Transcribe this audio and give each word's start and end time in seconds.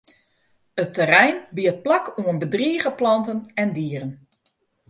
It 0.83 0.91
terrein 0.95 1.37
biedt 1.55 1.83
plak 1.85 2.05
oan 2.21 2.37
bedrige 2.43 2.91
planten 2.99 3.39
en 3.61 3.69
dieren. 3.77 4.11